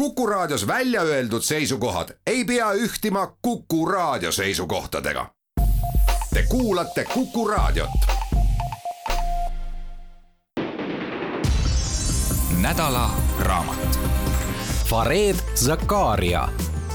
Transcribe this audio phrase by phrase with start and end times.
[0.00, 5.26] Kuku Raadios välja öeldud seisukohad ei pea ühtima Kuku Raadio seisukohtadega.
[6.34, 7.90] Te kuulate Kuku Raadiot.
[12.60, 13.10] nädala
[13.40, 13.98] raamat.
[14.84, 16.48] Fareed Zakaria,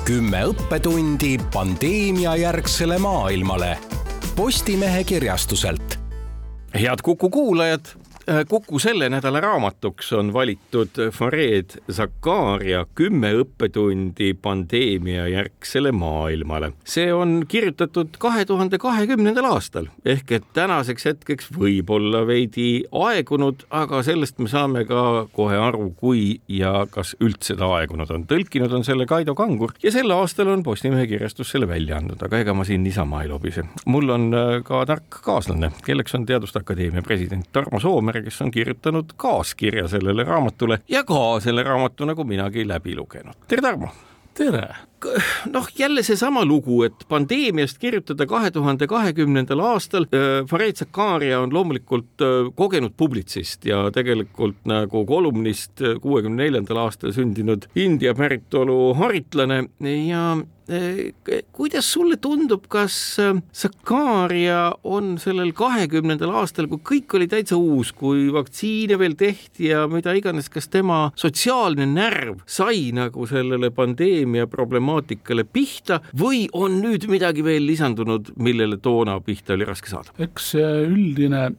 [0.05, 3.77] kümme õppetundi pandeemiajärgsele maailmale.
[4.35, 5.99] Postimehe kirjastuselt.
[6.73, 7.85] head Kuku kuulajad
[8.29, 16.71] Äh, Kuku selle nädala raamatuks on valitud Fareed Zakaria kümme õppetundi pandeemia järgsele maailmale.
[16.83, 24.01] see on kirjutatud kahe tuhande kahekümnendal aastal ehk et tänaseks hetkeks võib-olla veidi aegunud, aga
[24.03, 28.25] sellest me saame ka kohe aru, kui ja kas üldse ta aegunud on.
[28.25, 32.41] tõlkinud on selle Kaido Kangur ja sel aastal on Postimehe kirjastus selle välja andnud, aga
[32.41, 33.69] ega ma siin niisama ei lobise.
[33.85, 38.41] mul on äh, ka tark kaaslane, kelleks on Teaduste Akadeemia president Tarmo Soomer, Tammemäe, kes
[38.41, 43.35] on kirjutanud kaaskirja sellele raamatule ja ka selle raamatu nagu minagi läbi lugenud.
[43.47, 43.89] tere, Tarmo!
[44.33, 44.75] tere!
[45.51, 50.07] Noh, jälle seesama lugu, et pandeemiast kirjutada kahe tuhande kahekümnendal aastal.
[50.13, 56.85] Äh, Fareed Zakaria on loomulikult äh, kogenud publitsist ja tegelikult nagu kolumnist äh, kuuekümne neljandal
[56.87, 59.65] aastal sündinud India päritolu haritlane
[60.09, 60.35] ja
[61.53, 62.95] kuidas sulle tundub, kas
[63.53, 69.83] Zakaria on sellel kahekümnendal aastal, kui kõik oli täitsa uus, kui vaktsiine veel tehti ja
[69.91, 76.79] mida iganes, kas tema sotsiaalne närv sai nagu sellele pandeemia problemaatikale temaatikale pihta või on
[76.81, 80.13] nüüd midagi veel lisandunud, millele toona pihta oli raske saada?
[80.19, 81.51] eks see üldine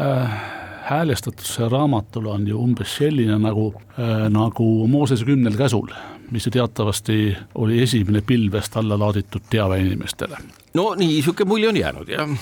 [0.00, 0.42] äh,
[0.88, 5.88] häälestatus raamatul on ju umbes selline nagu äh,, nagu Moosese kümnel käsul,
[6.30, 10.36] mis ju teatavasti oli esimene pilvest alla laaditud teave inimestele.
[10.74, 12.38] no nii, niisugune mulje on jäänud, jah.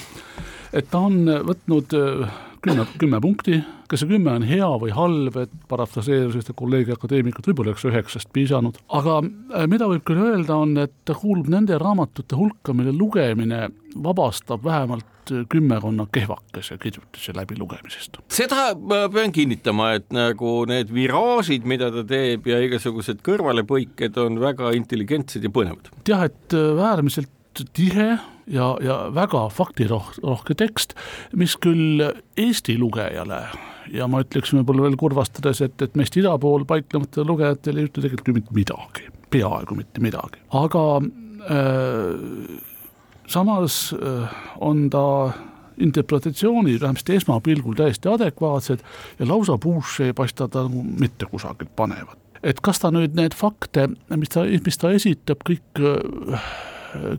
[0.72, 5.36] et ta on võtnud äh, kümme, kümme punkti, kas see kümme on hea või halb,
[5.42, 10.58] et parafraseerides ühte kolleegi akadeemikut, võib-olla oleks üheksast piisanud, aga äh, mida võib küll öelda,
[10.60, 15.06] on, et ta kuulub nende raamatute hulka, mille lugemine vabastab vähemalt
[15.50, 18.18] kümmekonna kehvakese kirjutise läbilugemisest.
[18.32, 24.40] seda ma pean kinnitama, et nagu need viraažid, mida ta teeb ja igasugused kõrvalepõiked on
[24.42, 25.92] väga intelligentsed ja põnevad.
[26.08, 27.30] jah, et äh, äärmiselt
[27.76, 28.18] tihe
[28.50, 30.94] ja, ja väga faktirohke tekst,
[31.36, 32.02] mis küll
[32.38, 33.44] Eesti lugejale
[33.94, 38.04] ja ma ütleksin võib-olla veel kurvastades, et, et meist ida pool paiknevatele lugejatele ei ütle
[38.06, 42.58] tegelikult mitte midagi, peaaegu mitte midagi, aga äh,
[43.30, 45.04] samas äh, on ta
[45.80, 48.82] interpretatsioonid vähemasti esmapilgul täiesti adekvaatsed
[49.18, 52.18] ja lausa puusse ei paista ta nagu mitte kusagilt panevat.
[52.42, 56.50] et kas ta nüüd need fakte, mis ta, mis ta esitab, kõik äh,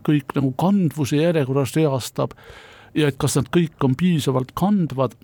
[0.06, 2.36] kõik nagu kandvuse järjekorras reastab
[2.94, 5.14] ja et kas nad kõik on piisavalt kandvad,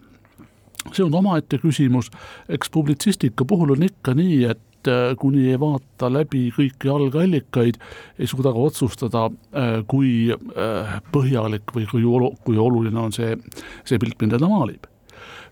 [0.93, 2.11] see on omaette küsimus,
[2.49, 7.81] eks publitsistika puhul on ikka nii, et äh, kuni ei vaata läbi kõiki algallikaid,
[8.19, 13.35] ei suuda ka otsustada, äh, kui äh, põhjalik või kui olu-, kui oluline on see,
[13.89, 14.87] see pilt, mida ta maalib.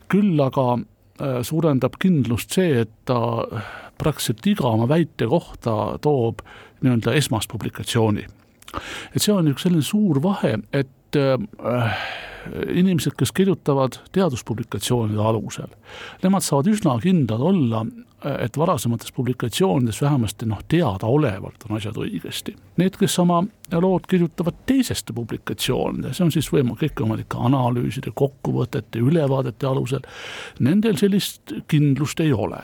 [0.07, 0.77] küll aga
[1.43, 3.17] suurendab kindlust see, et ta
[3.99, 6.45] praktiliselt iga oma väite kohta toob
[6.85, 8.27] nii-öelda esmaspublikatsiooni
[9.15, 12.01] et see on üks selline suur vahe, et äh,
[12.75, 15.71] inimesed, kes kirjutavad teaduspublikatsioonide alusel,
[16.23, 17.85] nemad saavad üsna kindlad olla,
[18.41, 22.57] et varasemates publikatsioonides vähemasti noh, teadaolevalt on asjad õigesti.
[22.81, 23.43] Need, kes oma
[23.77, 30.09] lood kirjutavad teiseste publikatsioonide, see on siis võimalik kõikvõimalike analüüside, kokkuvõtete, ülevaadete alusel,
[30.65, 32.63] nendel sellist kindlust ei ole.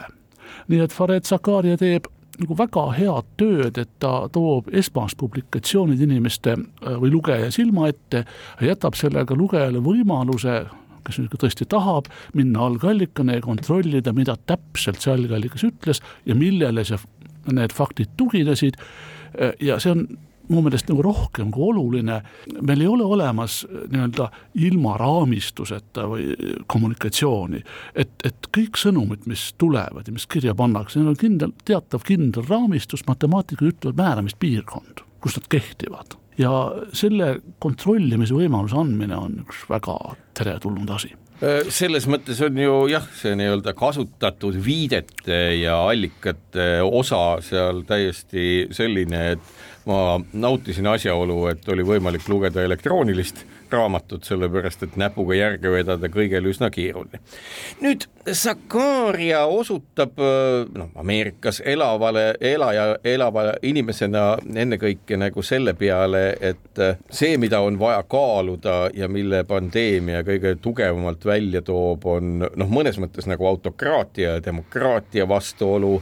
[0.68, 2.08] nii et Fared Zakaria teeb
[2.40, 8.24] nagu väga head tööd, et ta toob esmaspublikatsioonid inimeste äh, või lugeja silma ette,
[8.62, 10.62] jätab sellega lugejale võimaluse
[11.02, 12.06] kes nüüd tõesti tahab
[12.38, 15.98] minna algallikana ja kontrollida, mida täpselt see algallikas ütles
[16.28, 17.00] ja millele see,
[17.50, 18.78] need faktid tuginesid.
[19.34, 20.06] Äh, ja see on
[20.48, 22.18] mu meelest nagu rohkem kui oluline,
[22.60, 24.28] meil ei ole olemas äh, nii-öelda
[24.66, 27.62] ilma raamistuseta või äh, kommunikatsiooni,
[27.94, 32.46] et, et kõik sõnumid, mis tulevad ja mis kirja pannakse, neil on kindel, teatav kindel
[32.48, 36.18] raamistus, matemaatikud ütlevad määramispiirkond, kus nad kehtivad.
[36.40, 36.50] Ja
[36.96, 39.98] selle kontrollimise võimaluse andmine on üks väga
[40.38, 41.12] teretulnud asi.
[41.42, 48.68] Äh, selles mõttes on ju jah, see nii-öelda kasutatud viidete ja allikate osa seal täiesti
[48.74, 55.70] selline, et ma nautisin asjaolu, et oli võimalik lugeda elektroonilist raamatut, sellepärast et näpuga järge
[55.72, 57.20] vedada kõigel üsna keeruline.
[57.80, 60.20] nüüd Zakaria osutab
[60.76, 68.02] noh, Ameerikas elavale, elaja, elava inimesena ennekõike nagu selle peale, et see, mida on vaja
[68.02, 74.44] kaaluda ja mille pandeemia kõige tugevamalt välja toob, on noh, mõnes mõttes nagu autokraatia ja
[74.44, 75.96] demokraatia vastuolu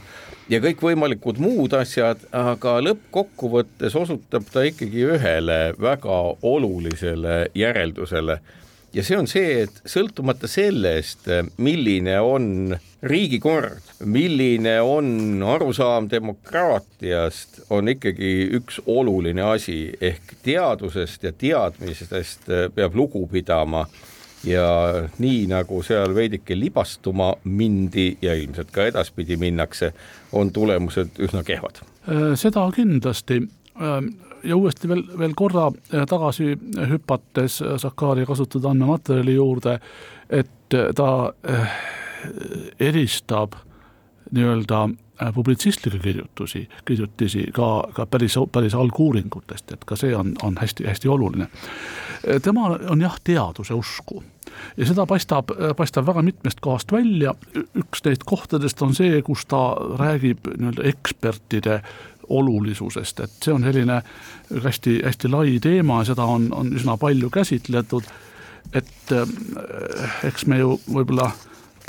[0.51, 8.41] ja kõikvõimalikud muud asjad, aga lõppkokkuvõttes osutab ta ikkagi ühele väga olulisele järeldusele.
[8.91, 11.29] Ja see on see, et sõltumata sellest,
[11.63, 12.73] milline on
[13.07, 19.93] riigikord, milline on arusaam demokraatiast, on ikkagi üks oluline asi.
[20.03, 23.85] Ehk teadusest ja teadmistest peab lugu pidama
[24.43, 24.65] ja
[25.19, 29.93] nii nagu seal veidike libastuma mindi ja ilmselt ka edaspidi minnakse,
[30.31, 31.83] on tulemused üsna kehvad.
[32.09, 33.41] Äh, seda kindlasti
[33.81, 36.55] ähm, ja uuesti veel, veel korra äh, tagasi
[36.89, 39.77] hüpates Sakari kasutatud andmematerjali juurde,
[40.29, 41.11] et ta
[41.49, 41.77] äh,
[42.79, 43.57] eristab
[44.31, 44.87] nii-öelda
[45.35, 51.47] publitsistlikke kirjutusi, kirjutisi ka, ka päris, päris alguuringutest, et ka see on, on hästi-hästi oluline.
[52.41, 54.23] tema on jah, teaduse usku.
[54.77, 59.61] Ja seda paistab, paistab väga mitmest kohast välja, üks neist kohtadest on see, kus ta
[59.99, 61.81] räägib nii-öelda ekspertide
[62.31, 64.01] olulisusest, et see on selline
[64.63, 68.07] hästi-hästi lai teema ja seda on, on üsna palju käsitletud,
[68.73, 71.31] et äh, eks me ju võib-olla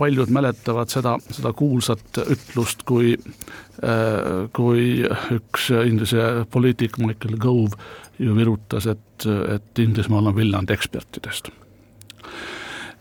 [0.02, 5.02] paljud mäletavad seda, seda kuulsat ütlust, kui äh,, kui
[5.38, 7.78] üks Inglise poliitik Michael Gove
[8.22, 11.52] ju virutas, et, et Inglismaal on villand ekspertidest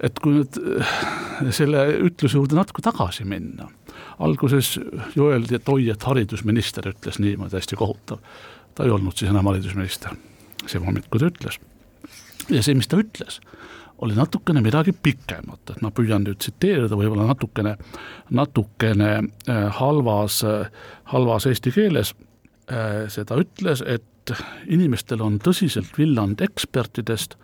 [0.01, 0.95] et kui nüüd äh,
[1.53, 3.68] selle ütluse juurde natuke tagasi minna,
[4.21, 4.74] alguses
[5.15, 8.21] ju öeldi, et oi, et haridusminister ütles niimoodi, hästi kohutav.
[8.75, 10.15] ta ei olnud siis enam haridusminister,
[10.65, 11.59] see kui ta ütles.
[12.50, 13.42] ja see, mis ta ütles,
[14.01, 17.75] oli natukene midagi pikemat, et ma püüan nüüd tsiteerida võib-olla natukene,
[18.33, 20.42] natukene äh, halvas,
[21.13, 22.15] halvas eesti keeles,
[22.71, 24.36] äh, seda ütles, et
[24.69, 27.38] inimestel on tõsiselt villand ekspertidest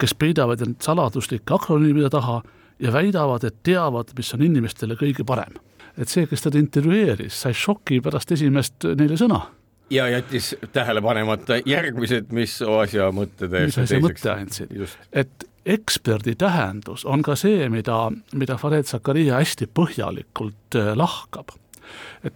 [0.00, 2.40] kes peidavad end saladuslike akronüümide taha
[2.80, 5.58] ja väidavad, et teavad, mis on inimestele kõige parem.
[5.98, 9.40] et see, kes teda intervjueeris, sai šoki pärast esimest neile sõna
[9.90, 14.04] ja jättis tähele panemata järgmised, mis asja mõtte täiesti teiseks.
[14.04, 20.94] mõtte andsid, et eksperdi tähendus on ka see, mida, mida Fared Zakaria hästi põhjalikult äh,
[20.96, 21.52] lahkab
[22.24, 22.34] et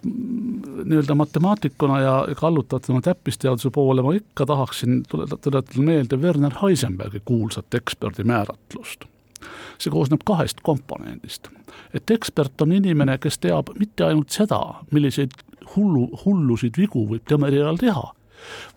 [0.85, 8.25] nii-öelda matemaatikuna ja kallutatuna täppisteaduse poole ma ikka tahaksin tuletada meelde Werner Heisenbergi kuulsat eksperdi
[8.25, 9.05] määratlust.
[9.79, 11.49] see koosneb kahest komponendist.
[11.94, 14.61] et ekspert on inimene, kes teab mitte ainult seda,
[14.91, 15.31] milliseid
[15.76, 18.12] hullu, hullusid vigu võib tema erialal teha,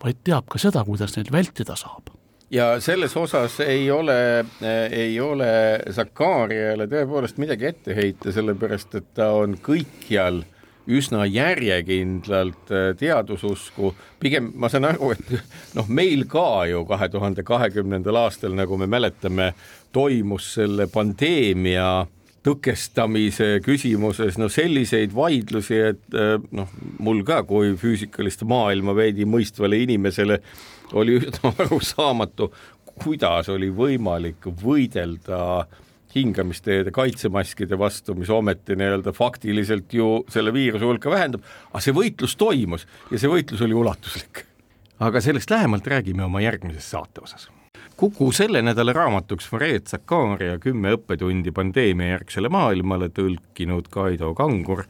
[0.04, 2.17] vaid teab ka seda, kuidas neid vältida saab
[2.50, 4.44] ja selles osas ei ole,
[4.90, 5.50] ei ole
[5.92, 10.44] Zakariale tõepoolest midagi ette heita, sellepärast et ta on kõikjal
[10.88, 15.32] üsna järjekindlalt äh, teadususku, pigem ma saan aru, et
[15.76, 19.52] noh, meil ka ju kahe tuhande kahekümnendal aastal, nagu me mäletame,
[19.92, 22.06] toimus selle pandeemia
[22.46, 26.72] tõkestamise küsimuses no selliseid vaidlusi, et äh, noh,
[27.04, 30.40] mul ka kui füüsikalist maailma veidi mõistvale inimesele
[30.92, 32.52] oli üsna arusaamatu,
[33.02, 35.66] kuidas oli võimalik võidelda
[36.14, 42.36] hingamisteede kaitsemaskide vastu, mis ometi nii-öelda faktiliselt ju selle viiruse hulka vähendab, aga see võitlus
[42.40, 44.46] toimus ja see võitlus oli ulatuslik.
[44.98, 47.50] aga sellest lähemalt räägime oma järgmises saate osas
[47.98, 54.84] Kuku selle nädala raamatuks Fareed Zakaria kümme õppetundi pandeemiajärgsele maailmale tõlkinud Kaido Kangur,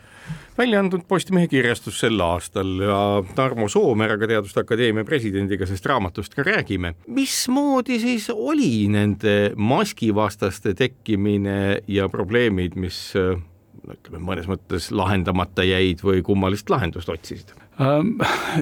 [0.58, 2.98] välja andnud Postimehe kirjastus sel aastal ja
[3.38, 6.92] Tarmo Soomeraga, Teaduste Akadeemia presidendiga sellest raamatust ka räägime.
[7.06, 16.20] mismoodi siis oli nende maskivastaste tekkimine ja probleemid, mis ütleme mõnes mõttes lahendamata jäid või
[16.20, 17.56] kummalist lahendust otsisid?
[17.80, 18.18] Ähm,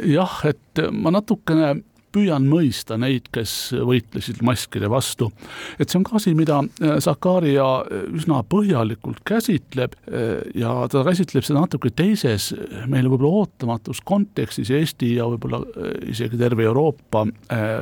[0.07, 1.75] jah, et ma natukene
[2.15, 5.31] püüan mõista neid, kes võitlesid maskide vastu.
[5.79, 11.05] et see on ka asi, mida äh, Zakaria äh, üsna põhjalikult käsitleb äh, ja ta
[11.07, 12.53] käsitleb seda natuke teises,
[12.87, 15.63] meile võib-olla ootamatus kontekstis Eesti ja võib-olla
[16.07, 17.25] isegi terve Euroopa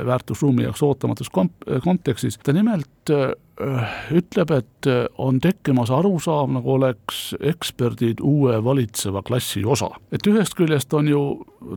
[0.05, 2.89] väärtusruumi jaoks ootamatus kontekstis, ta nimelt
[4.11, 9.89] ütleb, et on tekkimas arusaam, nagu oleks eksperdid uue valitseva klassi osa.
[10.11, 11.21] et ühest küljest on ju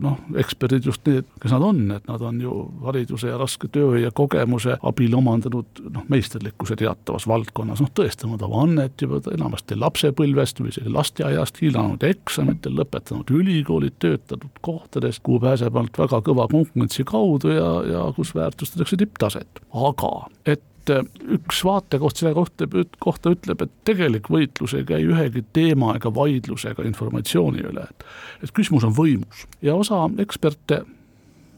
[0.03, 3.97] noh, eksperdid just need, kes nad on, et nad on ju hariduse ja raske töö
[3.99, 10.59] ja kogemuse abil omandanud noh, meisterlikkuse teatavas valdkonnas, noh tõestanud oma annet juba enamasti lapsepõlvest
[10.59, 17.07] või isegi lasteaiast, hiilanud eksamitel, lõpetanud ülikoolid, töötanud kohtades, kuhu pääseb ainult väga kõva konkurentsi
[17.07, 19.63] kaudu ja, ja kus väärtustatakse tipptaset.
[19.71, 22.67] aga et et üks vaatekoht selle kohta,
[22.99, 28.07] kohta ütleb, et tegelik võitlus ei käi ühegi teema ega vaidluse ega informatsiooni üle, et
[28.43, 30.83] et küsimus on võimus ja osa eksperte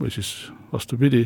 [0.01, 1.25] või siis vastupidi,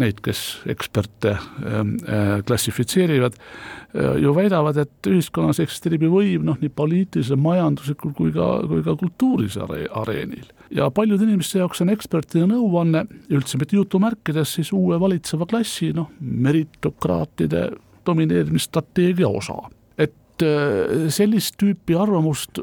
[0.00, 6.58] neid, kes eksperte ähm, äh, klassifitseerivad, äh, ju väidavad, et ühiskonnas eksisteerib ju võim noh,
[6.60, 10.46] nii poliitilisel, majanduslikul kui ka, kui ka kultuurilisel areenil.
[10.70, 16.10] Ja paljude inimeste jaoks on ekspertide nõuanne, üldse mitte jutumärkides, siis uue valitseva klassi noh,
[16.20, 17.68] meritokraatide
[18.06, 19.58] domineerimisstrateegia osa.
[19.98, 22.60] et äh, sellist tüüpi arvamust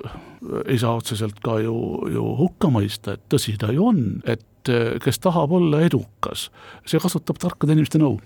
[0.68, 1.76] ei saa otseselt ka ju,
[2.12, 6.50] ju hukka mõista, et tõsi ta ju on, et et kes tahab olla edukas,
[6.88, 8.18] see kasutab tarkade inimeste nõu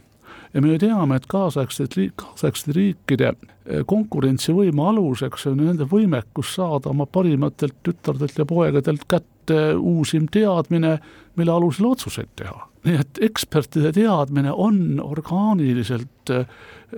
[0.54, 6.92] ja me ju teame, et kaasaegsed, kaasaegsete riikide eh, konkurentsivõime aluseks on nende võimekus saada
[6.94, 10.98] oma parimatelt tütardelt ja poegadelt kätte uusim teadmine,
[11.36, 12.68] mille alusel otsuseid teha.
[12.88, 16.46] Nii et ekspertide teadmine on orgaaniliselt eh,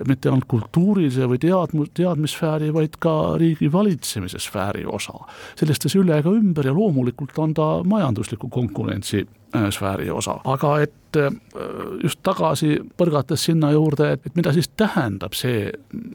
[0.06, 5.18] mitte ainult kultuurilise või teadmu-, teadmissfääri, vaid ka riigi valitsemise sfääri osa.
[5.58, 9.24] sellest ei saa üle ega ümber ja loomulikult on ta majandusliku konkurentsi
[9.56, 11.30] äh, sfääri osa, aga et äh,
[12.02, 15.68] just tagasi põrgates sinna juurde, et, et mida siis tähendab see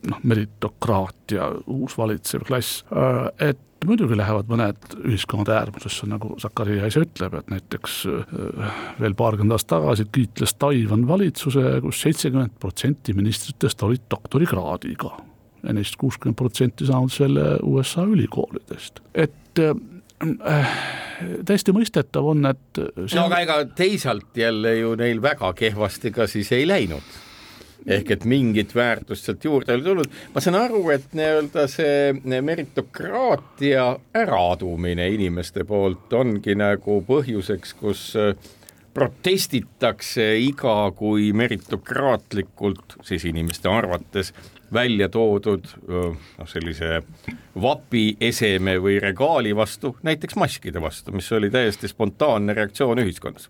[0.10, 3.27] noh, meritokraatia, uus valitsev klass, äh,
[3.86, 9.56] et muidugi lähevad mõned ühiskonnad äärmusesse, nagu Zakaria ise ütleb, et näiteks äh, veel paarkümmend
[9.56, 15.12] aastat tagasi kiitles Taiwan valitsuse kus, seitsekümmend protsenti ministritest olid doktorikraadiga
[15.65, 20.82] ja neist kuuskümmend protsenti saanud selle USA ülikoolidest, et äh,
[21.46, 26.51] täiesti mõistetav on, et no aga ega teisalt jälle ju neil väga kehvasti ka siis
[26.56, 27.25] ei läinud
[27.86, 30.20] ehk et mingit väärtust sealt juurde ei ole tulnud.
[30.34, 33.88] ma saan aru, et nii-öelda see meritokraatia
[34.18, 38.34] äraadumine inimeste poolt ongi nagu põhjuseks, kus äh,
[38.96, 44.32] protestitakse iga kui meritokraatlikult siis inimeste arvates
[44.74, 46.15] välja toodud noh,
[46.50, 47.01] sellise
[47.62, 53.50] vapi eseme või regaali vastu, näiteks maskide vastu, mis oli täiesti spontaanne reaktsioon ühiskonnas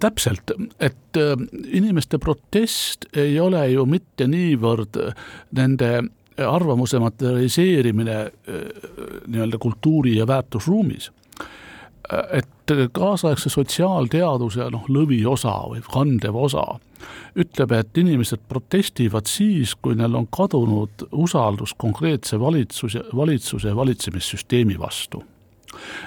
[0.00, 1.36] täpselt, et äh,
[1.72, 5.14] inimeste protest ei ole ju mitte niivõrd äh,
[5.56, 6.02] nende
[6.42, 8.14] arvamuse materialiseerimine
[9.28, 11.10] nii-öelda kultuuri- ja väärtusruumis,
[12.32, 16.64] et kaasaegse sotsiaalteaduse noh, lõviosa või kandev osa
[17.36, 25.22] ütleb, et inimesed protestivad siis, kui neil on kadunud usaldus konkreetse valitsuse, valitsuse valitsemissüsteemi vastu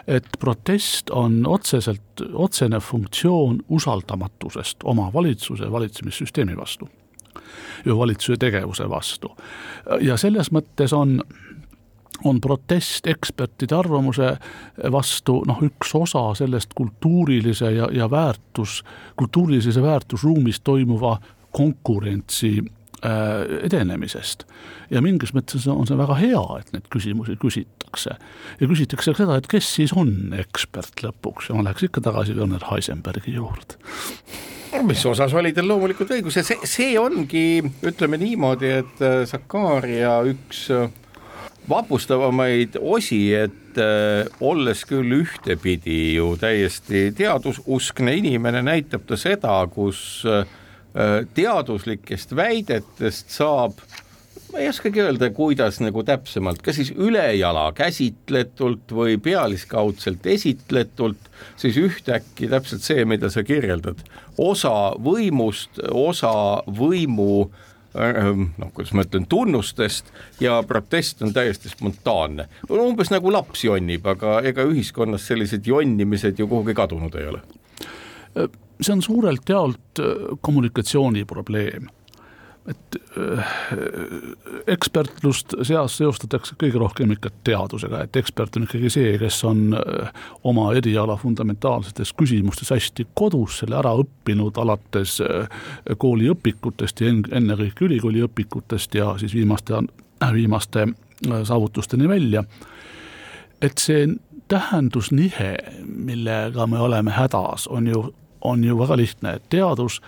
[0.07, 6.89] et protest on otseselt, otsene funktsioon usaldamatusest oma valitsuse valitsemissüsteemi vastu
[7.85, 9.35] ja valitsuse tegevuse vastu.
[10.01, 11.21] ja selles mõttes on
[12.23, 14.37] on protest ekspertide arvamuse
[14.91, 18.83] vastu noh, üks osa sellest kultuurilise ja, ja väärtus,
[19.19, 21.17] kultuurilises väärtusruumis toimuva
[21.51, 22.63] konkurentsi
[23.65, 24.45] edenemisest.
[24.89, 28.17] ja mingis mõttes on see väga hea, et neid küsimusi küsitakse.
[28.59, 32.35] ja küsitakse ka seda, et kes siis on ekspert lõpuks ja ma läheks ikka tagasi
[32.37, 33.79] Werner Heisenbergi juurde
[34.83, 40.17] mis osas oli teil loomulikult õigus ja see, see ongi, ütleme niimoodi, et äh, Sakaria
[40.27, 40.89] üks äh,
[41.69, 50.01] vapustavamaid osi, et äh, olles küll ühtepidi ju täiesti teadususkne inimene, näitab ta seda, kus
[50.27, 50.55] äh, Äh,
[51.35, 53.81] teaduslikest väidetest saab
[54.55, 61.75] ma ei oskagi öelda, kuidas nagu täpsemalt, kas siis ülejala käsitletult või pealiskaudselt esitletult, siis
[61.75, 63.99] ühtäkki täpselt see, mida sa kirjeldad,
[64.39, 66.31] osa võimust, osa
[66.79, 67.49] võimu
[67.99, 72.47] ähm, noh, kuidas ma ütlen, tunnustest ja protest on täiesti spontaanne.
[72.71, 77.43] umbes nagu laps jonnib, aga ega ühiskonnas sellised jonnimised ju kuhugi kadunud ei ole
[78.39, 78.47] äh,
[78.81, 80.05] see on suurelt jaolt äh,
[80.41, 81.89] kommunikatsiooni probleem.
[82.65, 83.45] et äh,
[84.67, 90.09] ekspertlust seas seostatakse kõige rohkem ikka teadusega, et ekspert on ikkagi see, kes on äh,
[90.49, 95.19] oma eriala fundamentaalsetes küsimustes hästi kodus, selle ära õppinud alates
[96.01, 99.85] kooliõpikutest ja ennekõike ülikooli õpikutest ja siis viimaste,
[100.33, 100.87] viimaste
[101.21, 102.43] saavutusteni välja.
[103.61, 104.07] et see
[104.47, 108.13] tähendusnihe, millega me oleme hädas, on ju
[108.45, 109.99] on ju väga lihtne, et teadus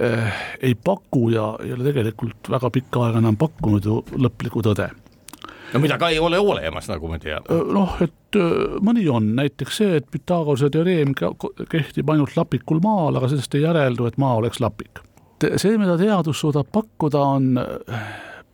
[0.00, 4.90] äh, ei paku ja ei ole tegelikult väga pikka aega enam pakkunud ju lõplikku tõde
[5.72, 7.46] no mida ka ei ole olemas, nagu me teame.
[7.52, 13.18] Äh, noh, et äh, mõni on, näiteks see, et Pythagorase teoreem kehtib ainult lapikul maal,
[13.18, 15.04] aga sellest ei järeldu, et maa oleks lapik.
[15.56, 17.60] see, mida teadus suudab pakkuda, on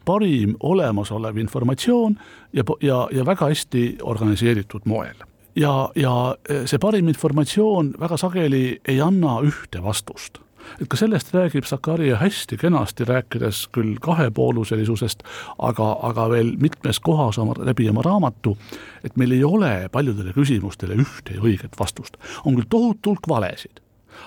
[0.05, 2.19] parim olemasolev informatsioon
[2.53, 5.17] ja, ja, ja väga hästi organiseeritud moel
[5.57, 6.15] ja, ja
[6.49, 10.45] eh, see parim informatsioon väga sageli ei anna ühte vastust
[10.81, 15.23] et ka sellest räägib Zakaria hästi kenasti, rääkides küll kahepoolulisusest,
[15.59, 18.57] aga, aga veel mitmes kohas oma, läbi oma raamatu,
[19.05, 22.17] et meil ei ole paljudele küsimustele ühte ja õiget vastust.
[22.45, 23.81] on küll tohutu hulk valesid,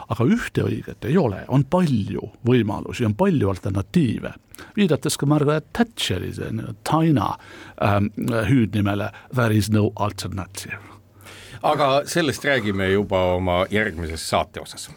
[0.10, 4.34] aga ühte õiget ei ole, on palju võimalusi, on palju alternatiive.
[4.75, 6.31] viidates ka Margaret Thatcheri
[6.84, 7.38] Taina
[7.81, 8.05] ähm,
[8.50, 10.96] hüüdnimele There is no alternative.
[11.61, 14.89] Aga sellest räägime juba oma järgmises saate osas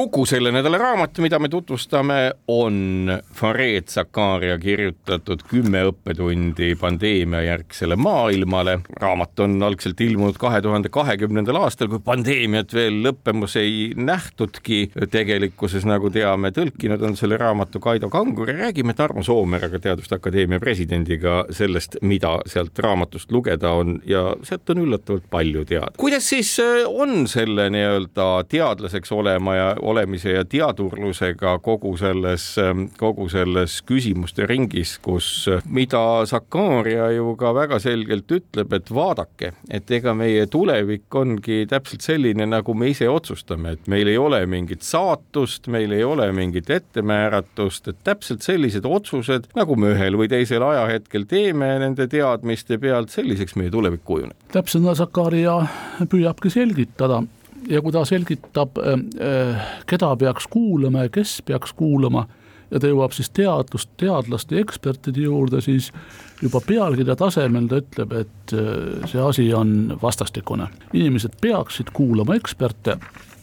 [0.00, 8.78] kogu selle nädala raamat, mida me tutvustame, on Fareed Zakaria kirjutatud Kümme õppetundi pandeemiajärgsele maailmale.
[8.96, 14.78] raamat on algselt ilmunud kahe tuhande kahekümnendal aastal, kui pandeemiat veel lõppemas ei nähtudki.
[15.10, 20.60] tegelikkuses, nagu teame, tõlkinud on selle raamatu Kaido Kangur ja räägime Tarmo Soomeraga, Teaduste Akadeemia
[20.60, 25.92] presidendiga sellest, mida sealt raamatust lugeda on ja sealt on üllatavalt palju teada.
[25.96, 32.46] kuidas siis äh, on selle nii-öelda teadlaseks olema ja olemise ja teadurlusega kogu selles,
[33.00, 39.90] kogu selles küsimuste ringis, kus, mida Sakaria ju ka väga selgelt ütleb, et vaadake, et
[39.90, 44.86] ega meie tulevik ongi täpselt selline, nagu me ise otsustame, et meil ei ole mingit
[44.86, 50.64] saatust, meil ei ole mingit ettemääratust, et täpselt sellised otsused, nagu me ühel või teisel
[50.66, 54.36] ajahetkel teeme nende teadmiste pealt, selliseks meie tulevik kujuneb.
[54.52, 55.60] täpselt, Sakaria
[56.10, 57.22] püüabki selgitada
[57.70, 62.26] ja kui ta selgitab, äh, äh, keda peaks kuulama ja kes peaks kuulama
[62.70, 65.90] ja ta jõuab siis teadlust, teadlaste ja ekspertide juurde, siis
[66.42, 70.68] juba pealkirja tasemel ta ütleb, et äh, see asi on vastastikune.
[70.92, 72.98] inimesed peaksid kuulama eksperte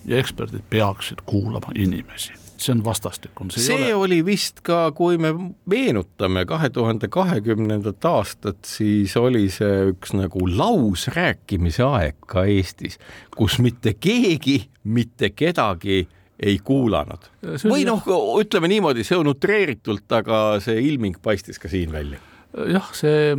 [0.05, 3.52] ja eksperdid peaksid kuulama inimesi see on vastastikune.
[3.52, 4.08] see, see ole...
[4.08, 5.34] oli vist ka, kui me
[5.70, 13.00] meenutame kahe tuhande kahekümnendat aastat, siis oli see üks nagu lausrääkimise aeg ka Eestis,
[13.38, 16.06] kus mitte keegi mitte kedagi
[16.38, 17.30] ei kuulanud.
[17.66, 18.04] või noh,
[18.42, 22.22] ütleme niimoodi, see on utreeritult, aga see ilming paistis ka siin välja.
[22.70, 23.34] jah, see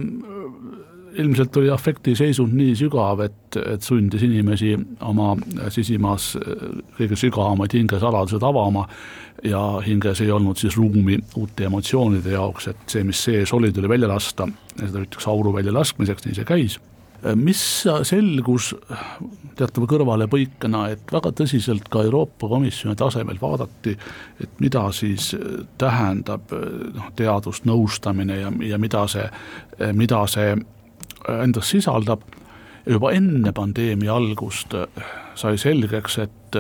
[1.17, 4.75] ilmselt oli afektiseisund nii sügav, et, et sundis inimesi
[5.07, 5.33] oma
[5.75, 6.35] sisimas
[6.99, 8.87] kõige sügavamaid hingesaladused avama
[9.45, 13.89] ja hinges ei olnud siis ruumi uute emotsioonide jaoks, et see, mis sees oli, tuli
[13.89, 16.79] välja lasta seda võetakse auru väljalaskmiseks, nii see käis.
[17.35, 17.61] mis
[18.07, 18.75] selgus
[19.59, 23.97] teatava kõrvalepõikena, et väga tõsiselt ka Euroopa Komisjoni tasemel vaadati,
[24.41, 25.33] et mida siis
[25.79, 26.53] tähendab
[26.95, 29.27] noh, teadusnõustamine ja, ja mida see,
[29.99, 30.55] mida see
[31.45, 32.23] endas sisaldab.
[32.89, 34.75] juba enne pandeemia algust
[35.35, 36.57] sai selgeks, et,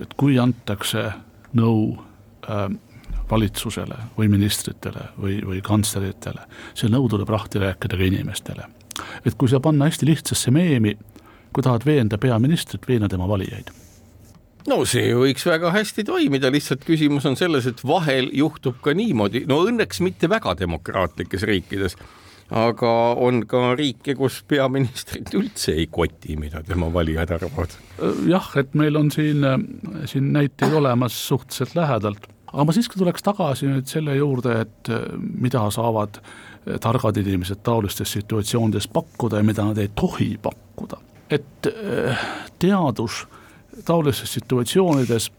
[0.00, 1.06] et kui antakse
[1.56, 1.94] nõu
[2.48, 2.66] äh,
[3.30, 8.66] valitsusele või ministritele või, või kantsleritele, see nõu tuleb lahti rääkida ka inimestele.
[9.24, 10.98] et kui sa panna hästi lihtsasse meemi,
[11.52, 13.72] kui tahad veenda peaministrit, veena tema valijaid
[14.68, 19.44] no see võiks väga hästi toimida, lihtsalt küsimus on selles, et vahel juhtub ka niimoodi,
[19.48, 21.96] no õnneks mitte väga demokraatlikes riikides
[22.50, 22.92] aga
[23.24, 27.76] on ka riike, kus peaministrit üldse ei koti, mida tema valijad arvavad.
[28.28, 29.44] jah, et meil on siin,
[30.10, 35.64] siin näiteid olemas suhteliselt lähedalt, aga ma siiski tuleks tagasi nüüd selle juurde, et mida
[35.74, 36.20] saavad
[36.80, 41.00] targad inimesed taolistes situatsioonides pakkuda ja mida nad ei tohi pakkuda.
[41.30, 41.66] et
[42.60, 43.24] teadus
[43.84, 45.32] taolistes situatsioonides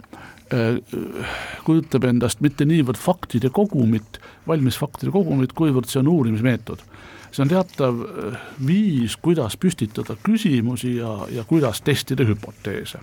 [1.65, 6.83] kujutab endast mitte niivõrd faktide kogumit, valmis faktide kogumit, kuivõrd see on uurimismeetod
[7.35, 12.99] see on teatav äh, viis, kuidas püstitada küsimusi ja, ja kuidas testida hüpoteese.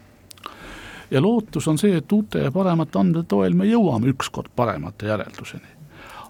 [1.11, 5.69] ja lootus on see, et uute ja paremate andmete toel me jõuame ükskord paremate järelduseni.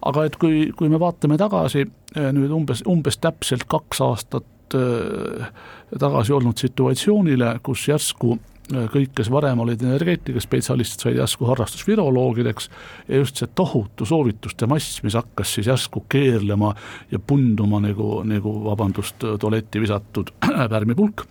[0.02, 5.52] aga et kui, kui me vaatame tagasi äh, nüüd umbes, umbes täpselt kaks aastat äh,
[5.98, 8.38] tagasi olnud situatsioonile, kus järsku
[8.70, 12.68] kõik, kes varem olid energeetikaspetsialistid, said järsku harrastusviroloogideks
[13.08, 16.72] ja just see tohutu soovituste mass, mis hakkas siis järsku keerlema
[17.10, 20.30] ja punduma nagu, nagu vabandust, tualetti visatud
[20.72, 21.26] pärmipulk.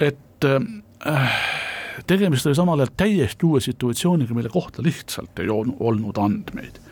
[0.00, 1.28] et äh,
[2.06, 6.83] tegemist oli samal ajal täiesti uue situatsiooniga, mille kohta lihtsalt ei olnud andmeid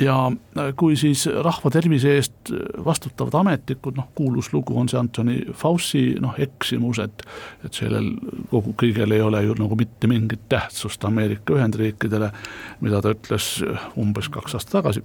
[0.00, 2.52] ja äh, kui siis rahva tervise eest
[2.84, 7.24] vastutavad ametnikud, noh kuulus lugu on see Anthony Fauci noh eksimus, et
[7.64, 8.12] et sellel
[8.50, 12.32] kogu kõigel ei ole ju nagu mitte mingit tähtsust Ameerika Ühendriikidele,
[12.80, 13.52] mida ta ütles
[14.00, 15.04] umbes kaks aastat tagasi,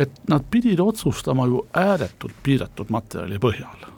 [0.00, 3.90] et nad pidid otsustama ju ääretult piiratud materjali põhjal.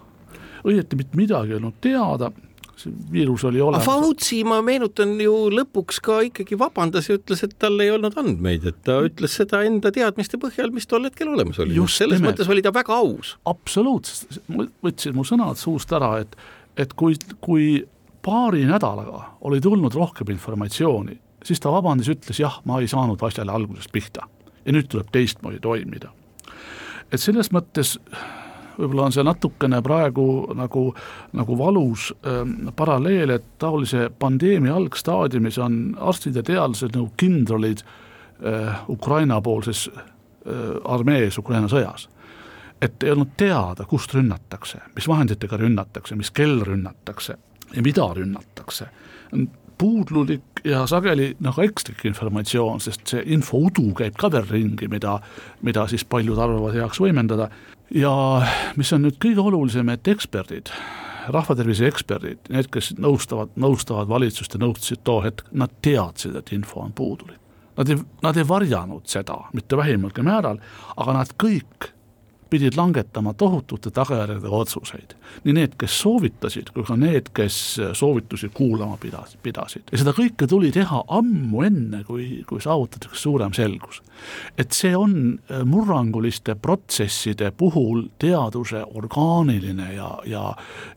[0.67, 2.33] õieti mitte midagi ei olnud teada
[2.77, 3.87] see viirus oli olemas.
[3.87, 8.67] Fauci, ma meenutan ju lõpuks ka ikkagi vabandas ja ütles, et tal ei olnud andmeid,
[8.69, 11.79] et ta ütles seda enda teadmiste põhjal, mis tol hetkel olemas oli.
[11.89, 12.35] selles nimelt.
[12.35, 13.37] mõttes oli ta väga aus.
[13.49, 14.41] absoluutselt,
[14.85, 16.37] võtsid mu sõnad suust ära, et,
[16.77, 17.69] et kui, kui
[18.27, 23.55] paari nädalaga oli tulnud rohkem informatsiooni, siis ta vabandas, ütles jah, ma ei saanud asjale
[23.55, 24.29] algusest pihta
[24.67, 26.11] ja nüüd tuleb teistmoodi toimida.
[27.13, 27.97] et selles mõttes
[28.79, 30.89] võib-olla on see natukene praegu nagu,
[31.37, 38.85] nagu valus ähm, paralleel, et taolise pandeemia algstaadiumis on arstid ja teadlased nagu kindralid äh,
[38.93, 40.05] Ukraina-poolses äh,
[40.85, 42.09] armees Ukraina sõjas
[42.83, 47.39] et ei olnud teada, kust rünnatakse, mis vahenditega rünnatakse, mis kell rünnatakse
[47.73, 48.91] ja mida rünnatakse
[49.79, 55.19] puudlulik ja sageli nagu ekslik informatsioon, sest see infoudu käib ka veel ringi, mida,
[55.67, 57.51] mida siis paljud arvavad heaks võimendada.
[57.95, 58.13] Ja
[58.77, 60.71] mis on nüüd kõige olulisem, et eksperdid,
[61.35, 66.83] rahvatervise eksperdid, need, kes nõustavad, nõustavad valitsust ja nõustasid too hetk, nad teadsid, et info
[66.85, 67.41] on puudulik.
[67.77, 70.63] Nad ei, nad ei varjanud seda mitte vähimalgi määral,
[70.97, 71.91] aga nad kõik
[72.51, 75.15] pidid langetama tohutute tagajärgedega otsuseid.
[75.45, 77.57] nii need, kes soovitasid, kui ka need, kes
[77.99, 79.83] soovitusi kuulama pidas, pidasid.
[79.93, 84.03] ja seda kõike tuli teha ammu enne, kui, kui saavutatakse suurem selgus.
[84.59, 85.17] et see on
[85.51, 90.47] äh, murranguliste protsesside puhul teaduse orgaaniline ja, ja,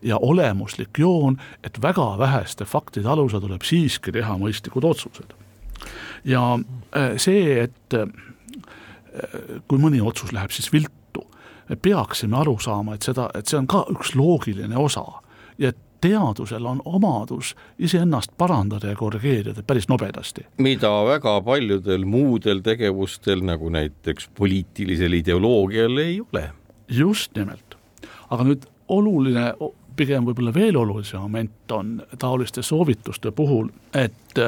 [0.02, 5.34] ja olemuslik joon, et väga väheste faktide alusel tuleb siiski teha mõistlikud otsused.
[6.24, 6.60] ja
[6.96, 8.08] äh, see, et äh,
[9.68, 10.99] kui mõni otsus läheb siis viltu,
[11.70, 15.06] me peaksime aru saama, et seda, et see on ka üks loogiline osa
[15.60, 20.46] ja et teadusel on omadus iseennast parandada ja korrigeerida päris nobedasti.
[20.58, 26.50] mida väga paljudel muudel tegevustel, nagu näiteks poliitilisel ideoloogial ei ole.
[26.90, 27.76] just nimelt,
[28.30, 29.54] aga nüüd oluline,
[29.96, 34.40] pigem võib-olla veel olulisem moment on taoliste soovituste puhul, et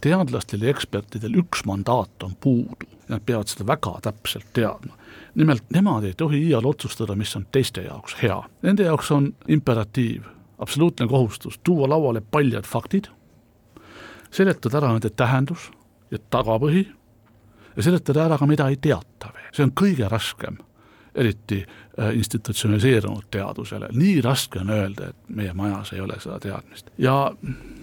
[0.00, 4.99] teadlastel ja ekspertidel üks mandaat on puudu, nad peavad seda väga täpselt teadma
[5.34, 8.38] nimelt nemad ei tohi iial otsustada, mis on teiste jaoks hea.
[8.62, 10.24] Nende jaoks on imperatiiv,
[10.58, 13.10] absoluutne kohustus tuua lauale paljad faktid,
[14.30, 15.70] seletada ära nende tähendus
[16.10, 16.86] ja tagapõhi
[17.76, 20.58] ja seletada ära ka, mida ei teata veel, see on kõige raskem
[21.14, 26.90] eriti äh, institutsionaliseerunud teadusele, nii raske on öelda, et meie majas ei ole seda teadmist
[26.98, 27.16] ja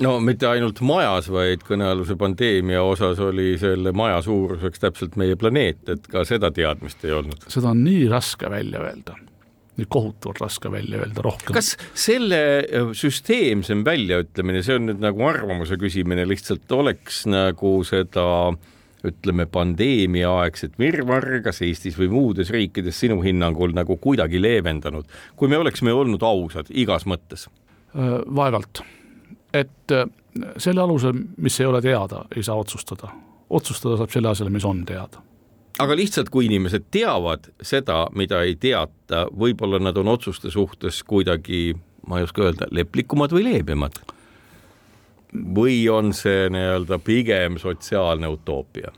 [0.03, 5.83] no mitte ainult majas, vaid kõnealuse pandeemia osas oli selle maja suuruseks täpselt meie planeet,
[5.89, 7.49] et ka seda teadmist ei olnud.
[7.51, 9.17] seda on nii raske välja öelda
[9.77, 11.53] nii kohutavalt raske välja öelda rohkem.
[11.53, 18.25] kas selle äh, süsteemsem väljaütlemine, see on nüüd nagu arvamuse küsimine, lihtsalt oleks nagu seda
[18.47, 18.73] äh,
[19.05, 25.05] ütleme, pandeemiaaegset virvarri, kas Eestis või muudes riikides sinu hinnangul nagu kuidagi leevendanud,
[25.35, 27.47] kui me oleksime olnud ausad igas mõttes?
[27.93, 28.81] Äh, vaevalt,
[29.53, 30.09] et äh,
[30.57, 33.13] selle alusel, mis ei ole teada, ei saa otsustada.
[33.49, 35.23] otsustada saab selle asemel, mis on teada
[35.79, 41.75] aga lihtsalt, kui inimesed teavad seda, mida ei teata, võib-olla nad on otsuste suhtes kuidagi,
[42.09, 43.99] ma ei oska öelda, leplikumad või leebemad
[45.55, 48.91] või on see nii-öelda pigem sotsiaalne utoopia?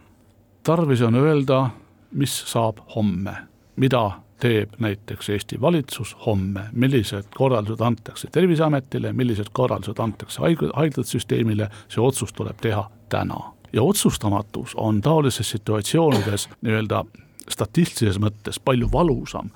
[0.64, 1.70] tarvis on öelda,
[2.12, 3.34] mis saab homme,
[3.76, 11.70] mida teeb näiteks Eesti valitsus homme, millised korraldused antakse Terviseametile, millised korraldused antakse haigla, haiglasüsteemile,
[11.90, 13.40] see otsus tuleb teha täna.
[13.74, 17.04] ja otsustamatus on taolises situatsioonides nii-öelda
[17.50, 19.50] statistilises mõttes palju valusam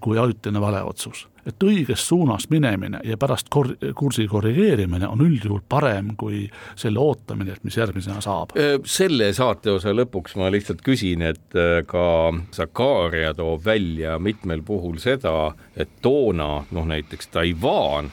[0.00, 6.14] kui ajutine valeotsus et õiges suunas minemine ja pärast kor-, kursi korrigeerimine on üldjuhul parem
[6.20, 6.44] kui
[6.80, 8.54] selle ootamine, et mis järgmisena saab.
[8.88, 11.58] selle saateosa lõpuks ma lihtsalt küsin, et
[11.88, 12.06] ka
[12.54, 18.10] Zakaria toob välja mitmel puhul seda, et toona noh, näiteks Taiwan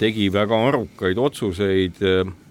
[0.00, 2.00] tegi väga arukaid otsuseid,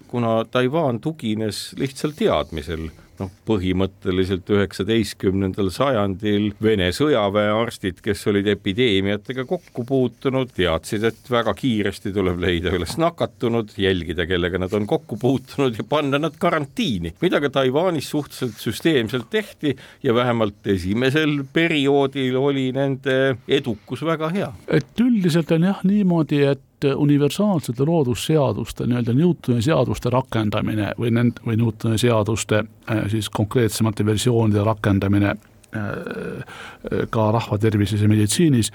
[0.10, 9.86] kuna Taiwan tugines lihtsalt teadmisel noh, põhimõtteliselt üheksateistkümnendal sajandil Vene sõjaväearstid, kes olid epideemiatega kokku
[9.88, 15.77] puutunud, teadsid, et väga kiiresti tuleb leida üles nakatunud, jälgida, kellega nad on kokku puutunud
[15.77, 22.69] ja panna nad karantiini, mida ka Taiwanis suhteliselt süsteemselt tehti ja vähemalt esimesel perioodil oli
[22.75, 24.49] nende edukus väga hea.
[24.67, 31.58] et üldiselt on jah niimoodi, et universaalsete loodusseaduste, nii-öelda Newtoni seaduste rakendamine või nend-, või
[31.60, 38.72] Newtoni seaduste äh, siis konkreetsemate versioonide rakendamine äh, äh, ka rahvatervises ja meditsiinis,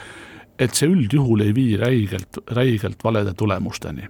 [0.59, 4.09] et see üldjuhul ei vii räigelt, räigelt valede tulemusteni.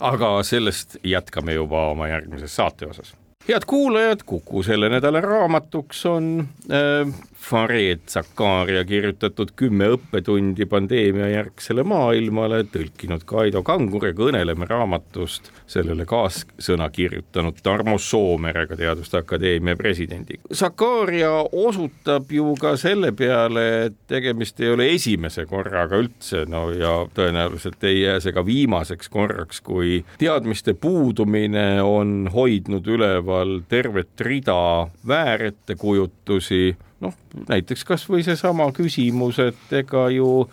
[0.00, 3.14] aga sellest jätkame juba oma järgmises saate osas
[3.48, 7.14] head kuulajad, Kuku selle nädala raamatuks on äh,
[7.46, 16.88] Fareed Zakaria kirjutatud kümme õppetundi pandeemiajärgsele maailmale, tõlkinud Kaido Kangur ja kõneleme raamatust sellele kaassõna
[16.90, 20.42] kirjutanud Tarmo Soomerega, Teaduste Akadeemia presidendiga.
[20.54, 26.96] Zakaria osutab ju ka selle peale, et tegemist ei ole esimese korraga üldse, no ja
[27.14, 33.35] tõenäoliselt ei jää see ka viimaseks korraks, kui teadmiste puudumine on hoidnud üleval
[33.68, 37.14] tervet rida väärettekujutlusi noh,
[37.48, 40.48] näiteks kas või seesama küsimus, et ega ju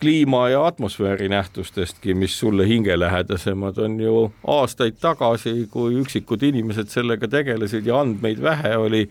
[0.00, 4.16] kliima ja atmosfääri nähtustestki, mis sulle hingelähedasemad, on ju
[4.46, 9.04] aastaid tagasi, kui üksikud inimesed sellega tegelesid ja andmeid vähe oli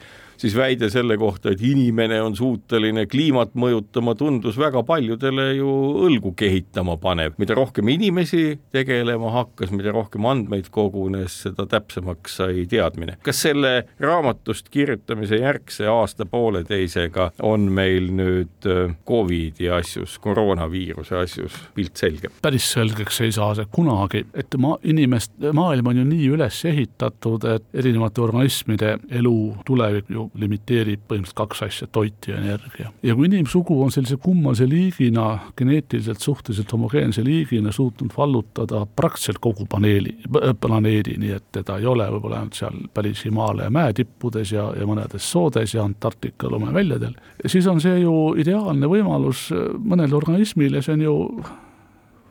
[0.44, 5.70] siis väide selle kohta, et inimene on suuteline kliimat mõjutama, tundus väga paljudele ju
[6.04, 7.38] õlgu kehitama panev.
[7.38, 13.18] mida rohkem inimesi tegelema hakkas, mida rohkem andmeid kogunes, seda täpsemaks sai teadmine.
[13.24, 21.98] kas selle raamatust kirjutamise järgse aasta-pooleteisega on meil nüüd äh, Covidi asjus, koroonaviiruse asjus pilt
[21.98, 22.34] selge?
[22.42, 27.48] päris selgeks ei saa see kunagi, et ma, inimest, maailm on ju nii üles ehitatud,
[27.56, 32.92] et erinevate organismide elu, tulevik ju limiteerib põhimõtteliselt kaks asja, toit ja energia.
[33.04, 39.66] ja kui inimsugu on sellise kummalise liigina, geneetiliselt suhteliselt homogeense liigina suutnud vallutada praktiliselt kogu
[39.70, 40.16] paneeli,
[40.60, 45.30] planeedi, nii et teda ei ole võib-olla ainult seal päris Himaalaja mäetippudes ja, ja mõnedes
[45.32, 47.14] soodes ja Antarktika lumeväljadel,
[47.46, 51.16] siis on see ju ideaalne võimalus mõnele organismile, see on ju